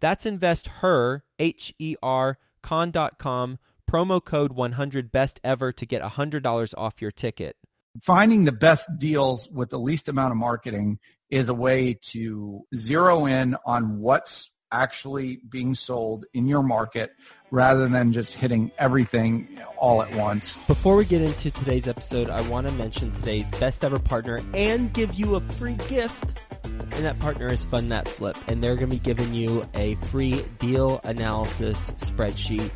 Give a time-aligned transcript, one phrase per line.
[0.00, 3.58] That's investher, H E R, con.com
[3.90, 7.56] promo code 100 best ever to get $100 off your ticket.
[8.00, 13.26] Finding the best deals with the least amount of marketing is a way to zero
[13.26, 17.10] in on what's actually being sold in your market
[17.50, 20.54] rather than just hitting everything all at once.
[20.68, 24.92] Before we get into today's episode, I want to mention today's best ever partner and
[24.92, 26.44] give you a free gift.
[26.80, 28.36] And that partner is Fund That Flip.
[28.48, 32.70] And they're going to be giving you a free deal analysis spreadsheet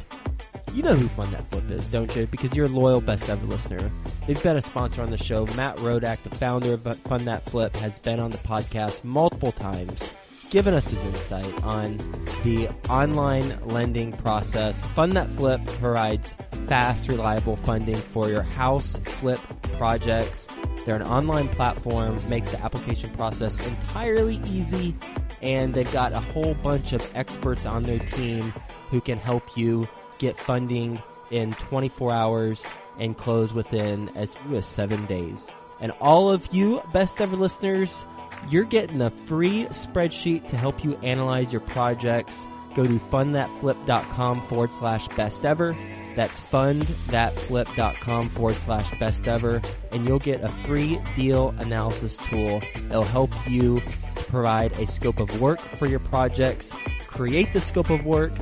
[0.74, 2.26] you know who Fund That Flip is, don't you?
[2.26, 3.90] Because you're a loyal best ever listener.
[4.26, 5.46] They've been a sponsor on the show.
[5.54, 10.16] Matt Rodak, the founder of Fund That Flip, has been on the podcast multiple times,
[10.50, 11.96] given us his insight on
[12.42, 14.84] the online lending process.
[14.94, 16.34] Fund That Flip provides
[16.66, 19.38] fast, reliable funding for your house flip
[19.78, 20.48] projects.
[20.84, 24.94] They're an online platform, makes the application process entirely easy,
[25.40, 28.52] and they've got a whole bunch of experts on their team
[28.90, 32.64] who can help you get funding in 24 hours
[32.98, 35.48] and close within as few as seven days.
[35.80, 38.04] And all of you best ever listeners,
[38.50, 42.46] you're getting a free spreadsheet to help you analyze your projects.
[42.74, 45.76] Go to fundthatflip.com forward slash best ever.
[46.14, 49.60] That's fundthatflip.com forward slash best ever.
[49.92, 53.80] And you'll get a free deal analysis tool that'll help you
[54.14, 56.70] provide a scope of work for your projects,
[57.06, 58.32] create the scope of work,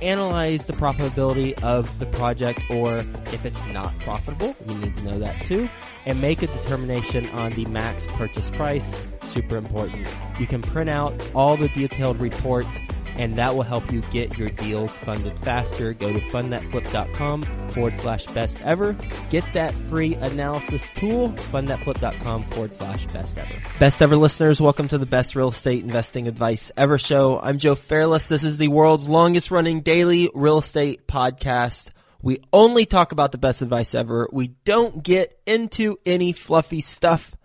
[0.00, 5.18] analyze the profitability of the project, or if it's not profitable, you need to know
[5.18, 5.68] that too,
[6.06, 9.06] and make a determination on the max purchase price.
[9.22, 10.06] Super important.
[10.38, 12.78] You can print out all the detailed reports
[13.16, 15.92] and that will help you get your deals funded faster.
[15.94, 18.96] Go to fundthatflip.com forward slash best ever.
[19.30, 23.54] Get that free analysis tool, fundthatflip.com forward slash best ever.
[23.78, 27.40] Best ever listeners, welcome to the best real estate investing advice ever show.
[27.40, 28.28] I'm Joe Fairless.
[28.28, 31.90] This is the world's longest running daily real estate podcast.
[32.22, 34.28] We only talk about the best advice ever.
[34.32, 37.36] We don't get into any fluffy stuff.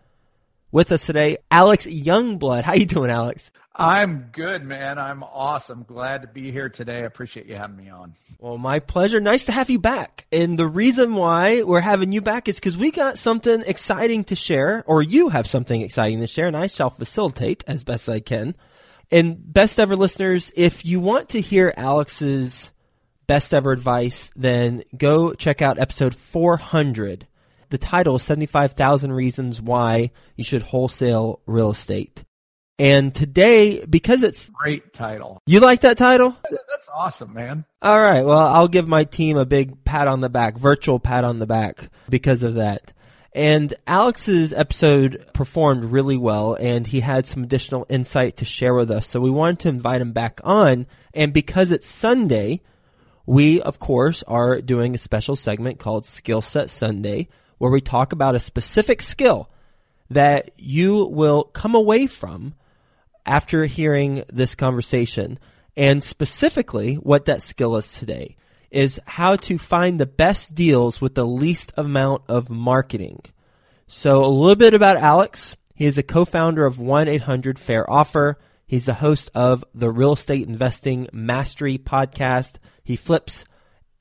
[0.69, 2.63] With us today, Alex Joungblood.
[2.63, 3.51] How you doing, Alex?
[3.79, 4.97] I'm good, man.
[4.97, 5.83] I'm awesome.
[5.83, 6.97] Glad to be here today.
[6.97, 8.15] I appreciate you having me on.
[8.39, 9.19] Well, my pleasure.
[9.19, 10.25] Nice to have you back.
[10.31, 14.35] And the reason why we're having you back is because we got something exciting to
[14.35, 18.19] share, or you have something exciting to share, and I shall facilitate as best I
[18.19, 18.55] can.
[19.11, 22.71] And best ever listeners, if you want to hear Alex's
[23.27, 27.27] best ever advice, then go check out episode 400.
[27.69, 32.23] The title is 75,000 Reasons Why You Should Wholesale Real Estate.
[32.79, 36.37] And today, because it's great title, you like that title?
[36.43, 37.65] That's awesome, man.
[37.81, 38.23] All right.
[38.23, 41.47] Well, I'll give my team a big pat on the back, virtual pat on the
[41.47, 42.93] back because of that.
[43.33, 48.91] And Alex's episode performed really well, and he had some additional insight to share with
[48.91, 49.07] us.
[49.07, 50.85] So we wanted to invite him back on.
[51.13, 52.61] And because it's Sunday,
[53.25, 57.27] we, of course, are doing a special segment called Skill Set Sunday,
[57.57, 59.51] where we talk about a specific skill
[60.09, 62.53] that you will come away from
[63.27, 65.37] after hearing this conversation.
[65.75, 68.35] And specifically, what that skill is today
[68.71, 73.21] is how to find the best deals with the least amount of marketing.
[73.87, 75.55] So, a little bit about Alex.
[75.73, 78.39] He is a co founder of 1 800 Fair Offer.
[78.65, 82.55] He's the host of the Real Estate Investing Mastery podcast.
[82.83, 83.45] He flips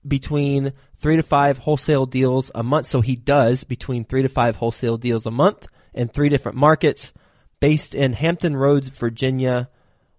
[0.06, 2.86] between three to five wholesale deals a month.
[2.86, 7.12] So, he does between three to five wholesale deals a month in three different markets
[7.60, 9.68] based in Hampton Roads, Virginia.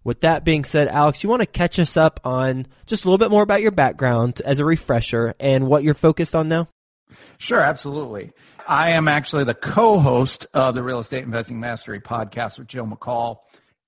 [0.04, 3.18] With that being said, Alex, you want to catch us up on just a little
[3.18, 6.69] bit more about your background as a refresher and what you're focused on now?
[7.38, 8.31] Sure, absolutely.
[8.68, 13.38] I am actually the co-host of the Real Estate Investing Mastery podcast with Joe McCall.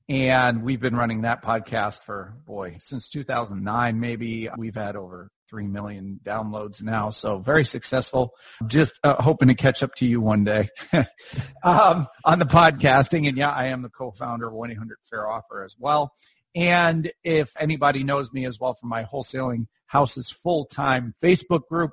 [0.08, 4.50] And we've been running that podcast for, boy, since 2009, maybe.
[4.58, 7.10] We've had over three million downloads now.
[7.10, 8.34] So very successful.
[8.68, 10.70] Just uh, hoping to catch up to you one day
[11.64, 13.28] um, on the podcasting.
[13.28, 14.78] And yeah, I am the co-founder of 1-800
[15.10, 16.14] Fair Offer as well.
[16.56, 21.92] And if anybody knows me as well from my wholesaling houses full-time Facebook group,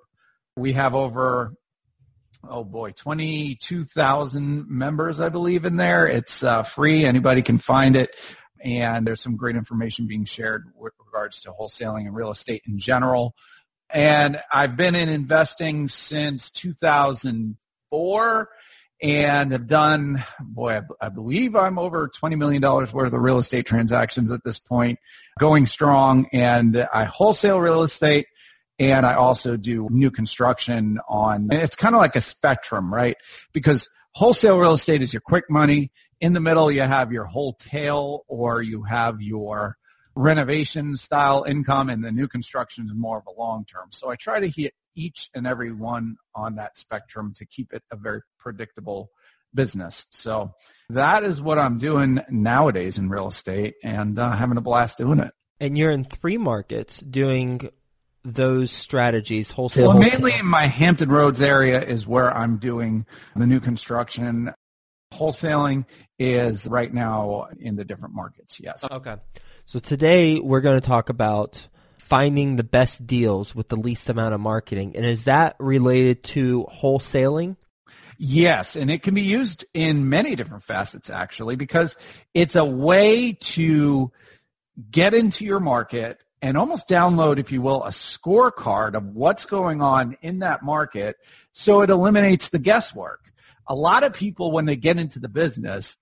[0.56, 1.55] we have over
[2.49, 6.06] oh boy, 22,000 members, I believe, in there.
[6.06, 7.05] It's uh, free.
[7.05, 8.14] Anybody can find it.
[8.62, 12.79] And there's some great information being shared with regards to wholesaling and real estate in
[12.79, 13.35] general.
[13.91, 18.49] And I've been in investing since 2004
[19.03, 24.32] and have done, boy, I, believe I'm over $20 million worth of real estate transactions
[24.32, 24.99] at this point,
[25.38, 26.26] going strong.
[26.32, 28.26] And I wholesale real estate
[28.79, 33.17] and I also do new construction on, it's kind of like a spectrum, right?
[33.53, 35.91] Because wholesale real estate is your quick money.
[36.21, 39.77] In the middle, you have your wholesale or you have your
[40.15, 43.89] renovation style income and the new construction is more of a long term.
[43.91, 47.83] So I try to hit each and every one on that spectrum to keep it
[47.91, 49.11] a very predictable
[49.55, 50.07] business.
[50.11, 50.55] So
[50.89, 55.21] that is what I'm doing nowadays in real estate and uh, having a blast doing
[55.21, 55.33] it.
[55.61, 57.71] And you're in three markets doing
[58.27, 59.89] those strategies wholesale?
[59.89, 64.53] Well, mainly in my Hampton Roads area is where I'm doing the new construction.
[65.17, 65.85] Wholesaling
[66.19, 68.61] is right now in the different markets.
[68.61, 68.85] Yes.
[68.91, 69.17] Okay.
[69.65, 71.67] So today we're going to talk about
[71.99, 74.95] finding the best deals with the least amount of marketing.
[74.95, 77.57] And is that related to wholesaling?
[78.19, 81.97] Yes, and it can be used in many different facets actually because
[82.33, 84.11] it's a way to
[84.91, 89.83] get into your market and almost download, if you will, a scorecard of what's going
[89.83, 91.17] on in that market
[91.53, 93.21] so it eliminates the guesswork.
[93.69, 95.97] A lot of people, when they get into the business,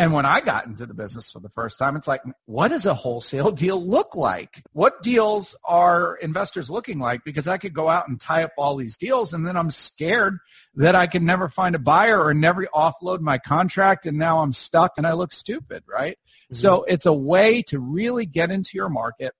[0.00, 2.86] and when I got into the business for the first time, it's like, what does
[2.86, 4.62] a wholesale deal look like?
[4.72, 7.24] What deals are investors looking like?
[7.24, 10.38] Because I could go out and tie up all these deals and then I'm scared
[10.76, 14.52] that I can never find a buyer or never offload my contract and now I'm
[14.52, 16.16] stuck and I look stupid, right?
[16.44, 16.54] Mm-hmm.
[16.54, 19.32] So it's a way to really get into your market,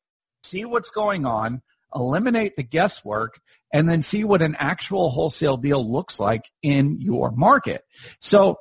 [0.43, 1.63] see what's going on,
[1.95, 3.39] eliminate the guesswork,
[3.73, 7.83] and then see what an actual wholesale deal looks like in your market.
[8.21, 8.59] So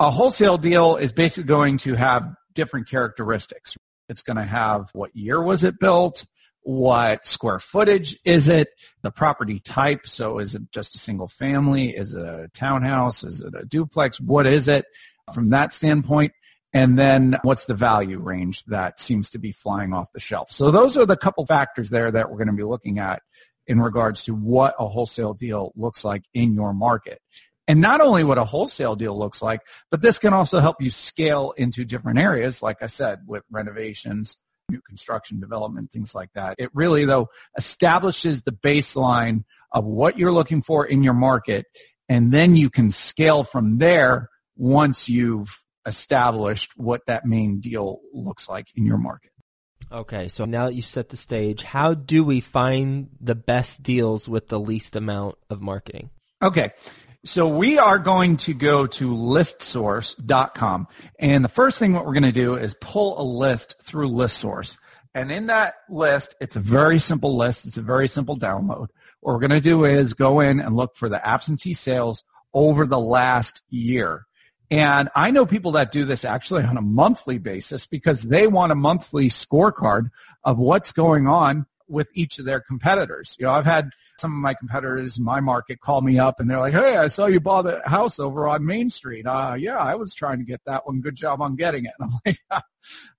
[0.00, 3.76] a wholesale deal is basically going to have different characteristics.
[4.08, 6.24] It's going to have what year was it built?
[6.62, 8.68] What square footage is it?
[9.02, 10.06] The property type.
[10.06, 11.96] So is it just a single family?
[11.96, 13.24] Is it a townhouse?
[13.24, 14.20] Is it a duplex?
[14.20, 14.86] What is it
[15.34, 16.32] from that standpoint?
[16.74, 20.50] And then what's the value range that seems to be flying off the shelf?
[20.50, 23.22] So those are the couple factors there that we're going to be looking at
[23.68, 27.20] in regards to what a wholesale deal looks like in your market.
[27.68, 29.60] And not only what a wholesale deal looks like,
[29.90, 34.38] but this can also help you scale into different areas, like I said, with renovations,
[34.70, 36.54] new construction development, things like that.
[36.58, 37.28] It really, though,
[37.58, 41.66] establishes the baseline of what you're looking for in your market,
[42.08, 48.48] and then you can scale from there once you've established what that main deal looks
[48.48, 49.30] like in your market.
[49.90, 54.28] Okay, so now that you set the stage, how do we find the best deals
[54.28, 56.10] with the least amount of marketing?
[56.42, 56.72] Okay,
[57.24, 60.88] so we are going to go to listsource.com.
[61.18, 64.76] And the first thing what we're going to do is pull a list through listsource.
[65.14, 67.66] And in that list, it's a very simple list.
[67.66, 68.88] It's a very simple download.
[69.20, 72.86] What we're going to do is go in and look for the absentee sales over
[72.86, 74.27] the last year.
[74.70, 78.72] And I know people that do this actually on a monthly basis because they want
[78.72, 80.10] a monthly scorecard
[80.44, 83.34] of what's going on with each of their competitors.
[83.38, 86.50] You know, I've had some of my competitors in my market call me up and
[86.50, 89.26] they're like, "Hey, I saw you bought a house over on Main Street.
[89.26, 91.00] Uh, yeah, I was trying to get that one.
[91.00, 92.62] Good job on getting it." And I'm like,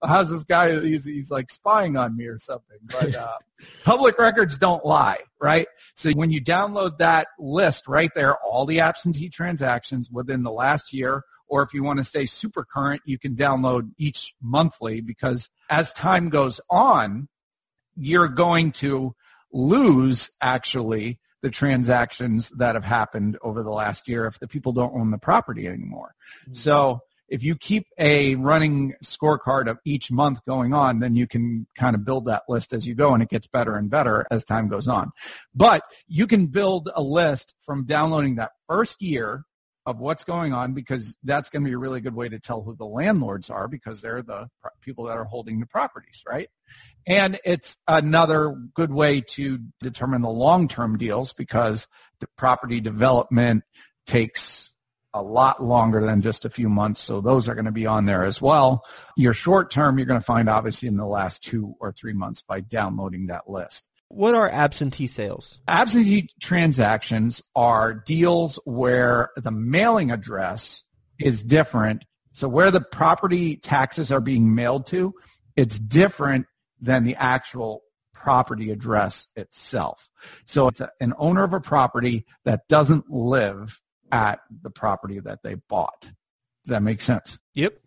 [0.03, 0.79] "How's this guy?
[0.81, 3.37] He's, he's like spying on me or something." But uh,
[3.83, 5.67] public records don't lie, right?
[5.95, 10.93] So when you download that list right there, all the absentee transactions within the last
[10.93, 15.49] year, or if you want to stay super current, you can download each monthly because
[15.69, 17.27] as time goes on,
[17.95, 19.15] you're going to
[19.51, 24.93] lose actually the transactions that have happened over the last year if the people don't
[24.93, 26.13] own the property anymore.
[26.43, 26.53] Mm-hmm.
[26.53, 31.67] So if you keep a running scorecard of each month going on, then you can
[31.75, 34.43] kind of build that list as you go and it gets better and better as
[34.43, 35.11] time goes on.
[35.53, 39.45] But you can build a list from downloading that first year
[39.89, 42.61] of what's going on because that's going to be a really good way to tell
[42.61, 44.47] who the landlords are because they're the
[44.81, 46.47] people that are holding the properties, right?
[47.07, 51.87] And it's another good way to determine the long-term deals because
[52.19, 53.63] the property development
[54.05, 54.69] takes
[55.15, 57.01] a lot longer than just a few months.
[57.01, 58.83] So those are going to be on there as well.
[59.17, 62.43] Your short term, you're going to find obviously in the last two or three months
[62.43, 63.89] by downloading that list.
[64.09, 65.59] What are absentee sales?
[65.67, 70.83] Absentee transactions are deals where the mailing address
[71.19, 72.05] is different.
[72.31, 75.13] So where the property taxes are being mailed to,
[75.55, 76.47] it's different
[76.81, 80.09] than the actual property address itself.
[80.45, 83.79] So it's a, an owner of a property that doesn't live
[84.11, 86.01] at the property that they bought.
[86.01, 87.39] Does that make sense?
[87.53, 87.77] Yep.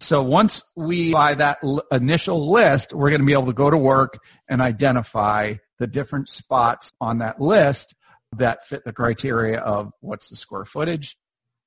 [0.00, 3.70] So once we buy that l- initial list, we're going to be able to go
[3.70, 7.94] to work and identify the different spots on that list
[8.36, 11.16] that fit the criteria of what's the square footage,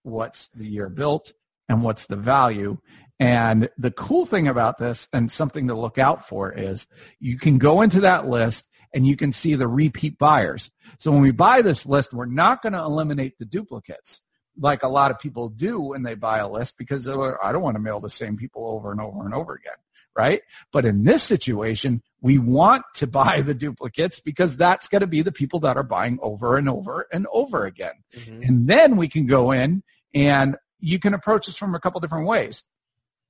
[0.04, 1.34] what's the year built,
[1.70, 2.78] and what's the value.
[3.20, 6.88] And the cool thing about this and something to look out for is
[7.20, 10.72] you can go into that list and you can see the repeat buyers.
[11.00, 14.22] So when we buy this list, we're not going to eliminate the duplicates
[14.60, 17.76] like a lot of people do when they buy a list because I don't want
[17.76, 19.78] to mail the same people over and over and over again,
[20.18, 20.42] right?
[20.74, 25.22] But in this situation, we want to buy the duplicates because that's going to be
[25.22, 27.94] the people that are buying over and over and over again.
[28.14, 28.44] Mm-hmm.
[28.44, 29.84] And then we can go in
[30.14, 32.64] and you can approach this from a couple different ways.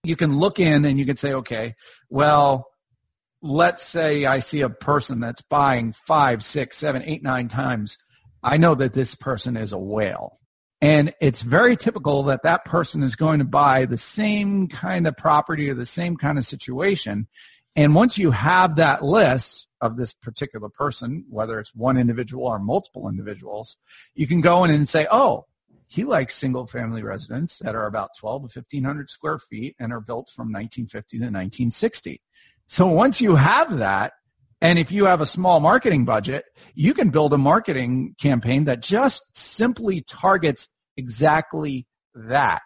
[0.04, 1.76] You can look in and you can say, okay,
[2.10, 2.68] well,
[3.42, 7.98] let's say I see a person that's buying five, six, seven, eight, nine times.
[8.42, 10.40] I know that this person is a whale
[10.82, 15.18] and it's very typical that that person is going to buy the same kind of
[15.18, 17.28] property or the same kind of situation.
[17.76, 22.60] And once you have that list of this particular person, whether it's one individual or
[22.60, 23.78] multiple individuals,
[24.16, 25.46] you can go in and say, oh,
[25.88, 30.02] he likes single family residents that are about 12 to 1500 square feet and are
[30.02, 32.22] built from 1950 to 1960.
[32.68, 34.14] So once you have that,
[34.62, 38.82] and if you have a small marketing budget, you can build a marketing campaign that
[38.82, 41.86] just simply targets exactly
[42.16, 42.64] that.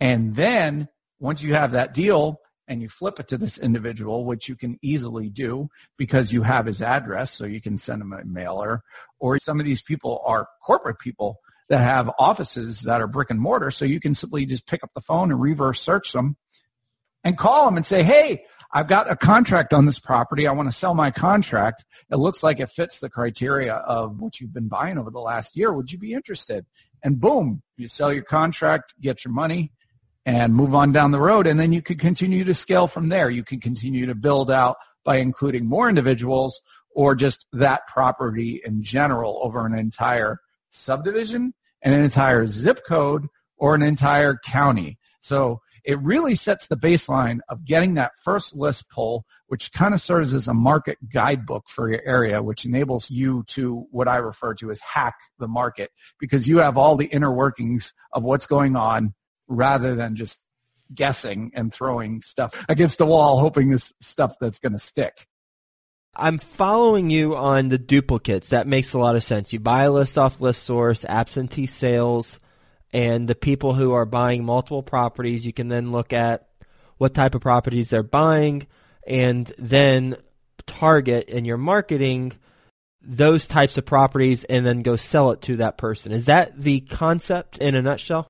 [0.00, 4.48] And then once you have that deal and you flip it to this individual, which
[4.48, 8.24] you can easily do because you have his address, so you can send him a
[8.24, 8.82] mailer,
[9.18, 13.40] or some of these people are corporate people that have offices that are brick and
[13.40, 16.36] mortar, so you can simply just pick up the phone and reverse search them
[17.24, 20.46] and call them and say, hey, I've got a contract on this property.
[20.46, 21.84] I want to sell my contract.
[22.10, 25.56] It looks like it fits the criteria of what you've been buying over the last
[25.56, 25.72] year.
[25.72, 26.66] Would you be interested?
[27.02, 29.72] And boom, you sell your contract, get your money,
[30.26, 31.46] and move on down the road.
[31.46, 33.30] And then you can continue to scale from there.
[33.30, 36.60] You can continue to build out by including more individuals
[36.90, 43.26] or just that property in general over an entire subdivision, and an entire zip code,
[43.56, 44.98] or an entire county.
[45.20, 50.02] So it really sets the baseline of getting that first list pull, which kind of
[50.02, 54.52] serves as a market guidebook for your area, which enables you to what I refer
[54.56, 55.90] to as hack the market
[56.20, 59.14] because you have all the inner workings of what's going on
[59.48, 60.44] rather than just
[60.92, 65.26] guessing and throwing stuff against the wall, hoping this stuff that's going to stick.
[66.14, 68.50] I'm following you on the duplicates.
[68.50, 69.54] That makes a lot of sense.
[69.54, 72.40] You buy a list off ListSource, absentee sales,
[72.92, 76.48] and the people who are buying multiple properties, you can then look at
[76.96, 78.66] what type of properties they're buying
[79.06, 80.16] and then
[80.66, 82.32] target in your marketing
[83.00, 86.12] those types of properties and then go sell it to that person.
[86.12, 88.28] Is that the concept in a nutshell?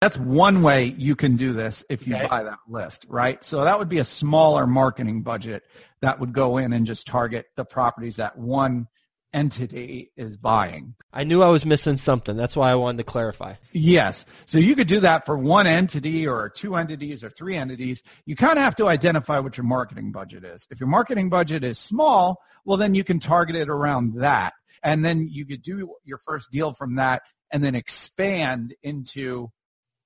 [0.00, 2.26] That's one way you can do this if you okay.
[2.26, 3.42] buy that list, right?
[3.42, 5.64] So that would be a smaller marketing budget
[6.00, 8.86] that would go in and just target the properties that one
[9.32, 10.94] entity is buying.
[11.12, 12.36] I knew I was missing something.
[12.36, 13.54] That's why I wanted to clarify.
[13.72, 14.24] Yes.
[14.46, 18.02] So you could do that for one entity or two entities or three entities.
[18.26, 20.66] You kind of have to identify what your marketing budget is.
[20.70, 24.54] If your marketing budget is small, well, then you can target it around that.
[24.82, 29.50] And then you could do your first deal from that and then expand into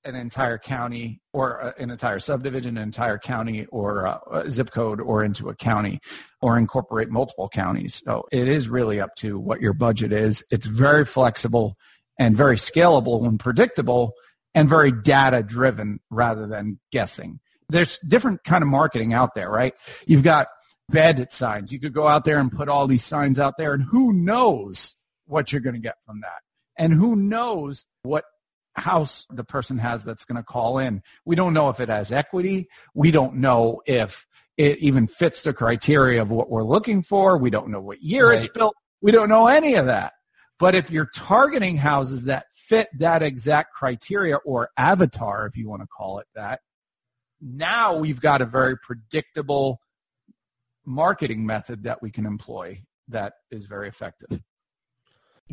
[0.05, 4.71] an entire county or uh, an entire subdivision, an entire county or uh, a zip
[4.71, 6.01] code or into a county
[6.41, 8.03] or incorporate multiple counties.
[8.05, 10.45] So it is really up to what your budget is.
[10.51, 11.77] It's very flexible
[12.19, 14.13] and very scalable and predictable
[14.55, 17.41] and very data driven rather than guessing.
[17.69, 19.73] There's different kind of marketing out there, right?
[20.07, 20.49] You've got
[20.91, 21.73] bandit signs.
[21.73, 24.95] You could go out there and put all these signs out there and who knows
[25.27, 26.43] what you're going to get from that.
[26.77, 28.25] And who knows what
[28.75, 31.03] house the person has that's going to call in.
[31.25, 32.69] We don't know if it has equity.
[32.95, 34.27] We don't know if
[34.57, 37.39] it even fits the criteria of what we're looking for.
[37.39, 38.43] We don't know what year right.
[38.43, 38.75] it's built.
[39.01, 40.13] We don't know any of that.
[40.59, 45.83] But if you're targeting houses that fit that exact criteria or avatar, if you want
[45.83, 46.61] to call it that,
[47.41, 49.81] now we've got a very predictable
[50.87, 54.41] marketing method that we can employ that is very effective.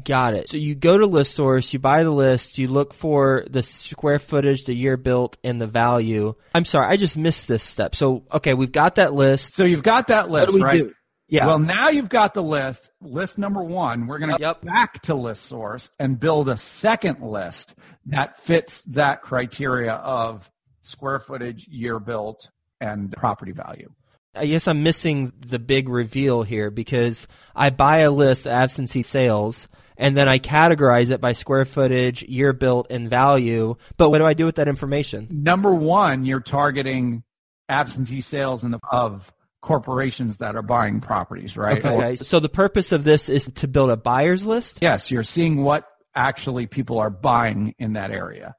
[0.04, 0.50] Got it.
[0.50, 4.66] So you go to ListSource, you buy the list, you look for the square footage,
[4.66, 6.36] the year built, and the value.
[6.54, 7.96] I'm sorry, I just missed this step.
[7.96, 9.56] So okay, we've got that list.
[9.56, 10.84] So you've got that list, right?
[10.84, 10.94] Do?
[11.28, 11.46] Yeah.
[11.46, 12.90] Well, now you've got the list.
[13.02, 14.08] List number one.
[14.08, 14.62] We're going to yep.
[14.62, 17.76] go back to ListSource and build a second list
[18.08, 20.50] that fits that criteria of
[20.82, 22.50] square footage, year built,
[22.82, 23.92] and property value.
[24.36, 29.04] I guess I'm missing the big reveal here because I buy a list of absentee
[29.04, 29.68] sales
[29.98, 33.76] and then I categorize it by square footage, year built, and value.
[33.98, 35.28] But what do I do with that information?
[35.30, 37.24] Number one, you're targeting
[37.68, 39.32] absentee sales in the, of
[39.62, 41.84] corporations that are buying properties, right?
[41.84, 42.16] Okay.
[42.16, 44.78] so the purpose of this is to build a buyer's list?
[44.82, 48.56] Yes, you're seeing what actually people are buying in that area.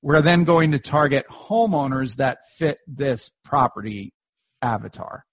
[0.00, 4.12] We're then going to target homeowners that fit this property
[4.62, 5.24] avatar.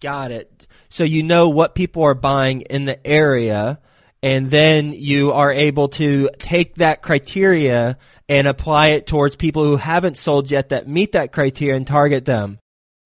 [0.00, 0.66] Got it.
[0.88, 3.80] So you know what people are buying in the area,
[4.22, 7.98] and then you are able to take that criteria
[8.28, 12.24] and apply it towards people who haven't sold yet that meet that criteria and target
[12.24, 12.58] them.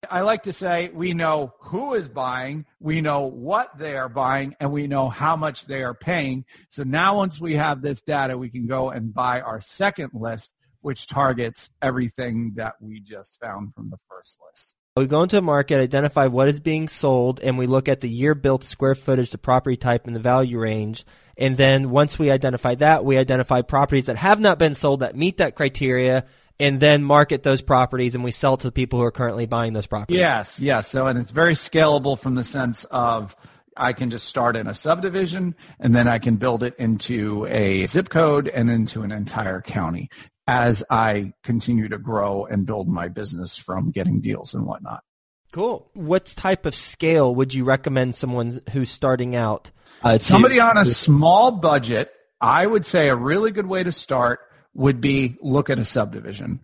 [0.09, 4.55] I like to say we know who is buying, we know what they are buying,
[4.59, 6.45] and we know how much they are paying.
[6.69, 10.53] So now once we have this data, we can go and buy our second list,
[10.81, 14.75] which targets everything that we just found from the first list.
[14.95, 18.07] We go into a market, identify what is being sold, and we look at the
[18.07, 21.03] year built square footage, the property type, and the value range.
[21.35, 25.15] And then once we identify that, we identify properties that have not been sold that
[25.15, 26.25] meet that criteria
[26.59, 29.73] and then market those properties and we sell to the people who are currently buying
[29.73, 30.19] those properties.
[30.19, 30.87] Yes, yes.
[30.87, 33.35] So, and it's very scalable from the sense of
[33.75, 37.85] I can just start in a subdivision and then I can build it into a
[37.85, 40.11] zip code and into an entire county
[40.47, 45.03] as I continue to grow and build my business from getting deals and whatnot.
[45.51, 45.89] Cool.
[45.93, 49.71] What type of scale would you recommend someone who's starting out?
[50.01, 54.39] Uh, Somebody on a small budget, I would say a really good way to start
[54.73, 56.61] would be look at a subdivision.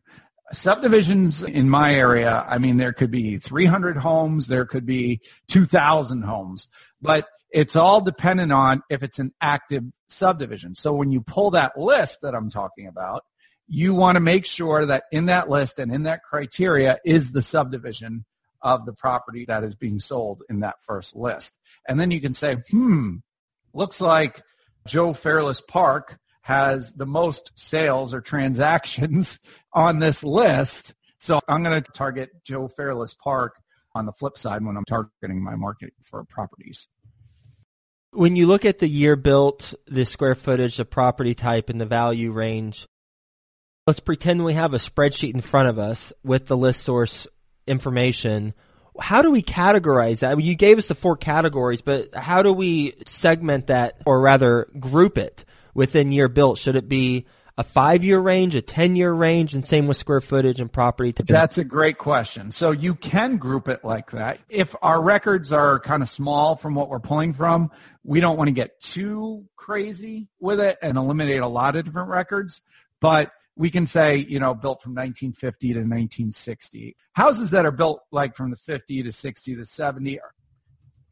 [0.51, 6.23] Subdivisions in my area, I mean, there could be 300 homes, there could be 2,000
[6.23, 6.67] homes,
[6.99, 10.73] but it's all dependent on if it's an active subdivision.
[10.73, 13.23] So when you pull that list that I'm talking about,
[13.69, 17.41] you want to make sure that in that list and in that criteria is the
[17.41, 18.25] subdivision
[18.61, 21.57] of the property that is being sold in that first list.
[21.87, 23.17] And then you can say, hmm,
[23.73, 24.41] looks like
[24.87, 29.39] Joe Fairless Park has the most sales or transactions
[29.73, 30.95] on this list.
[31.19, 33.55] So I'm going to target Joe Fairless Park
[33.93, 36.87] on the flip side when I'm targeting my market for properties.
[38.11, 41.85] When you look at the year built, the square footage, the property type, and the
[41.85, 42.87] value range,
[43.87, 47.27] let's pretend we have a spreadsheet in front of us with the ListSource
[47.67, 48.53] information.
[48.99, 50.41] How do we categorize that?
[50.41, 55.17] You gave us the four categories, but how do we segment that or rather group
[55.17, 55.45] it?
[55.73, 56.57] within year built?
[56.57, 57.25] Should it be
[57.57, 61.13] a five year range, a 10 year range, and same with square footage and property?
[61.25, 62.51] That's a great question.
[62.51, 64.39] So you can group it like that.
[64.49, 67.71] If our records are kind of small from what we're pulling from,
[68.03, 72.09] we don't want to get too crazy with it and eliminate a lot of different
[72.09, 72.61] records.
[72.99, 76.95] But we can say, you know, built from 1950 to 1960.
[77.11, 80.19] Houses that are built like from the 50 to 60 to 70,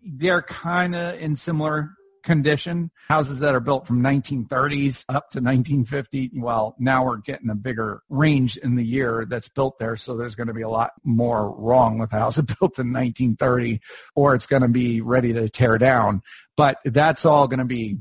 [0.02, 1.92] they're kind of in similar
[2.24, 2.90] condition.
[3.10, 6.32] Houses that are built from 1930s up to 1950.
[6.36, 9.98] Well, now we're getting a bigger range in the year that's built there.
[9.98, 13.82] So there's going to be a lot more wrong with a house built in 1930
[14.16, 16.22] or it's going to be ready to tear down.
[16.56, 17.98] But that's all going to be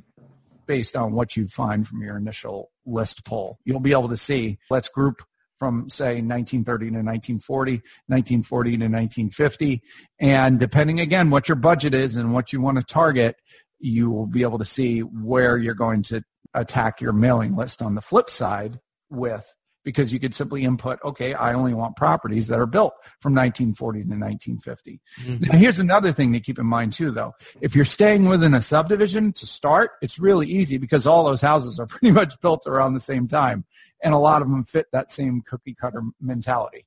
[0.67, 3.59] based on what you find from your initial list pull.
[3.65, 5.23] You'll be able to see, let's group
[5.59, 7.73] from say 1930 to 1940,
[8.07, 9.83] 1940 to 1950.
[10.21, 13.37] And depending again what your budget is and what you want to target,
[13.79, 16.23] you will be able to see where you're going to
[16.55, 19.55] attack your mailing list on the flip side with
[19.87, 24.01] because you could simply input, okay, I only want properties that are built from 1940
[24.01, 25.01] to 1950.
[25.23, 25.45] Mm-hmm.
[25.45, 27.35] Now, here's another thing to keep in mind too, though.
[27.61, 31.79] If you're staying within a subdivision to start, it's really easy because all those houses
[31.79, 33.65] are pretty much built around the same time,
[34.03, 36.85] and a lot of them fit that same cookie cutter mentality.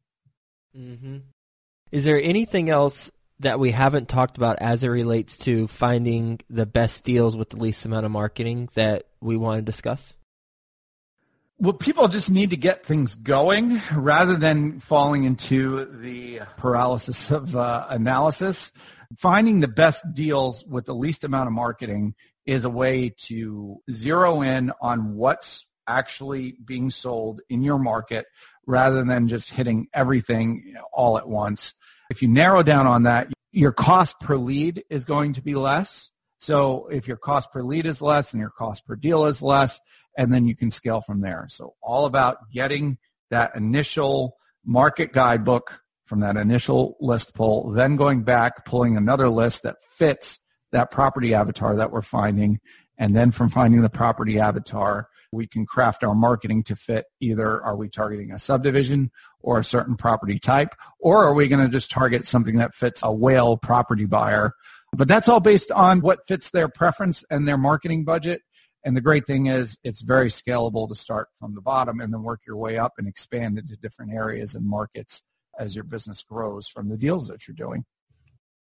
[0.78, 1.20] Mm-hmm.
[1.94, 3.10] Is there anything else
[3.40, 7.62] that we haven't talked about as it relates to finding the best deals with the
[7.62, 10.16] least amount of marketing that we want to discuss?
[11.60, 17.56] Well, people just need to get things going rather than falling into the paralysis of
[17.56, 18.72] uh, analysis.
[19.18, 24.42] Finding the best deals with the least amount of marketing is a way to zero
[24.42, 28.26] in on what's actually being sold in your market
[28.66, 31.74] rather than just hitting everything all at once
[32.10, 36.10] if you narrow down on that, your cost per lead is going to be less.
[36.40, 39.80] So if your cost per lead is less and your cost per deal is less,
[40.18, 41.48] and then you can scale from there.
[41.50, 42.98] So all about getting
[43.30, 49.64] that initial market guidebook from that initial list pull, then going back, pulling another list
[49.64, 50.40] that fits
[50.72, 52.60] that property avatar that we're finding.
[52.98, 57.62] And then from finding the property avatar, we can craft our marketing to fit either
[57.62, 61.72] are we targeting a subdivision or a certain property type, or are we going to
[61.72, 64.54] just target something that fits a whale property buyer?
[64.92, 68.42] But that's all based on what fits their preference and their marketing budget.
[68.84, 72.24] And the great thing is it's very scalable to start from the bottom and then
[72.24, 75.24] work your way up and expand into different areas and markets
[75.58, 77.86] as your business grows from the deals that you're doing.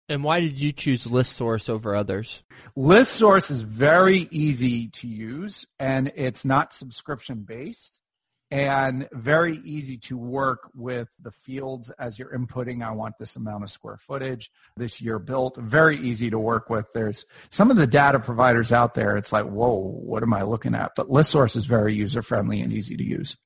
[0.10, 2.43] And why did you choose ListSource over others?
[2.75, 7.99] ListSource is very easy to use and it's not subscription based
[8.51, 12.83] and very easy to work with the fields as you're inputting.
[12.83, 15.57] I want this amount of square footage this year built.
[15.57, 16.85] Very easy to work with.
[16.93, 19.17] There's some of the data providers out there.
[19.17, 20.93] It's like, whoa, what am I looking at?
[20.95, 23.38] But ListSource is very user friendly and easy to use.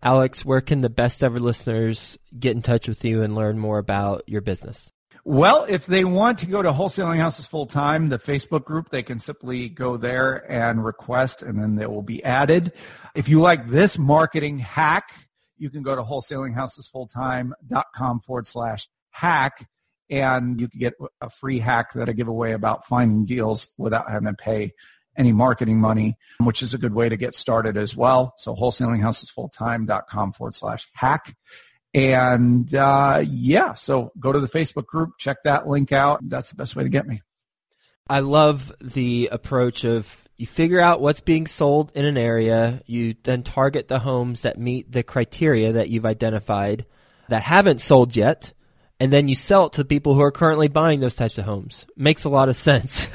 [0.00, 3.78] Alex, where can the best ever listeners get in touch with you and learn more
[3.78, 4.92] about your business?
[5.28, 9.02] Well, if they want to go to Wholesaling Houses Full Time, the Facebook group, they
[9.02, 12.72] can simply go there and request, and then they will be added.
[13.14, 15.12] If you like this marketing hack,
[15.58, 19.68] you can go to wholesalinghousesfulltime.com forward slash hack,
[20.08, 24.10] and you can get a free hack that I give away about finding deals without
[24.10, 24.72] having to pay
[25.14, 28.32] any marketing money, which is a good way to get started as well.
[28.38, 31.36] So wholesalinghousesfulltime.com forward slash hack.
[31.94, 36.20] And uh, yeah, so go to the Facebook group, check that link out.
[36.28, 37.22] That's the best way to get me.
[38.08, 43.16] I love the approach of you figure out what's being sold in an area, you
[43.24, 46.86] then target the homes that meet the criteria that you've identified
[47.28, 48.52] that haven't sold yet,
[49.00, 51.44] and then you sell it to the people who are currently buying those types of
[51.44, 51.86] homes.
[51.96, 53.08] Makes a lot of sense.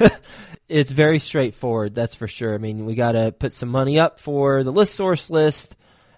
[0.68, 2.54] it's very straightforward, that's for sure.
[2.54, 5.74] I mean, we got to put some money up for the ListSource list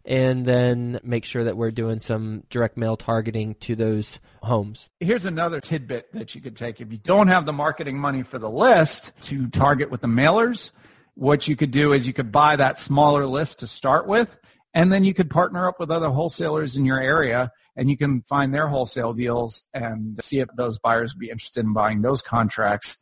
[0.07, 4.89] and then make sure that we're doing some direct mail targeting to those homes.
[5.01, 6.81] Here's another tidbit that you could take.
[6.81, 10.71] If you don't have the marketing money for the list to target with the mailers,
[11.15, 14.39] what you could do is you could buy that smaller list to start with,
[14.73, 18.23] and then you could partner up with other wholesalers in your area and you can
[18.23, 22.23] find their wholesale deals and see if those buyers would be interested in buying those
[22.23, 22.97] contracts.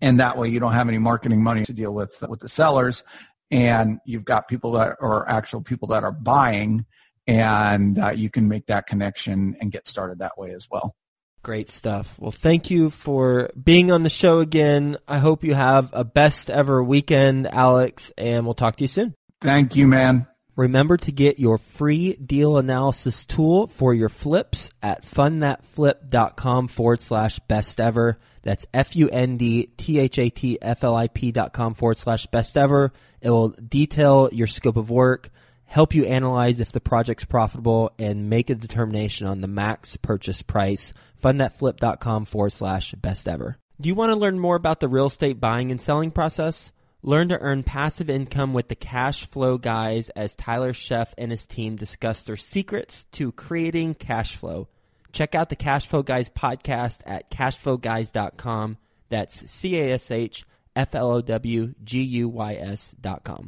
[0.00, 3.02] And that way you don't have any marketing money to deal with with the sellers
[3.50, 6.84] and you've got people that are actual people that are buying
[7.26, 10.94] and uh, you can make that connection and get started that way as well.
[11.42, 12.16] Great stuff.
[12.18, 14.96] Well, thank you for being on the show again.
[15.06, 19.14] I hope you have a best ever weekend, Alex, and we'll talk to you soon.
[19.40, 20.26] Thank you, man.
[20.56, 27.38] Remember to get your free deal analysis tool for your flips at fundthatflip.com forward slash
[27.40, 28.18] best ever.
[28.46, 32.92] That's F-U-N-D-T-H-A-T-F-L-I-P dot com forward slash best ever.
[33.20, 35.30] It will detail your scope of work,
[35.64, 40.42] help you analyze if the project's profitable, and make a determination on the max purchase
[40.42, 40.92] price.
[41.20, 43.58] Fundthatflip.com forward slash best ever.
[43.80, 46.70] Do you want to learn more about the real estate buying and selling process?
[47.02, 51.46] Learn to earn passive income with the cash flow guys as Tyler Sheff and his
[51.46, 54.68] team discuss their secrets to creating cash flow.
[55.16, 58.76] Check out the Cash Flow Guys podcast at cashflowguys.com.
[59.08, 60.44] That's C A S H
[60.76, 63.44] F L O W G U Y S dot com.